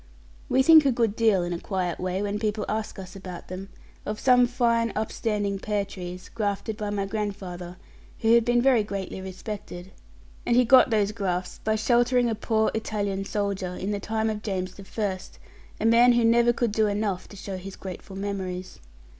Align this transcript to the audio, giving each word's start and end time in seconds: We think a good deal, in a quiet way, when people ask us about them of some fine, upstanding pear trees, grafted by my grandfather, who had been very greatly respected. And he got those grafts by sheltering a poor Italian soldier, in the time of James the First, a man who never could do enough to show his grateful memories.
We 0.49 0.63
think 0.63 0.83
a 0.83 0.91
good 0.91 1.15
deal, 1.15 1.43
in 1.43 1.53
a 1.53 1.59
quiet 1.59 1.99
way, 1.99 2.23
when 2.23 2.39
people 2.39 2.65
ask 2.67 2.97
us 2.97 3.15
about 3.15 3.49
them 3.49 3.69
of 4.03 4.19
some 4.19 4.47
fine, 4.47 4.91
upstanding 4.95 5.59
pear 5.59 5.85
trees, 5.85 6.27
grafted 6.33 6.75
by 6.75 6.89
my 6.89 7.05
grandfather, 7.05 7.77
who 8.21 8.33
had 8.33 8.43
been 8.43 8.63
very 8.63 8.81
greatly 8.83 9.21
respected. 9.21 9.91
And 10.43 10.55
he 10.55 10.65
got 10.65 10.89
those 10.89 11.11
grafts 11.11 11.59
by 11.63 11.75
sheltering 11.75 12.31
a 12.31 12.33
poor 12.33 12.71
Italian 12.73 13.25
soldier, 13.25 13.75
in 13.75 13.91
the 13.91 13.99
time 13.99 14.31
of 14.31 14.41
James 14.41 14.73
the 14.73 14.85
First, 14.85 15.37
a 15.79 15.85
man 15.85 16.13
who 16.13 16.25
never 16.25 16.51
could 16.51 16.71
do 16.71 16.87
enough 16.87 17.27
to 17.27 17.35
show 17.37 17.57
his 17.57 17.75
grateful 17.75 18.15
memories. 18.15 18.79